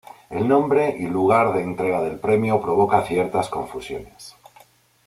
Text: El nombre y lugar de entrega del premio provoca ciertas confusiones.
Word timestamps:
El 0.31 0.47
nombre 0.47 0.95
y 0.97 1.05
lugar 1.05 1.53
de 1.53 1.61
entrega 1.61 2.01
del 2.01 2.17
premio 2.17 2.59
provoca 2.59 3.03
ciertas 3.05 3.49
confusiones. 3.49 4.35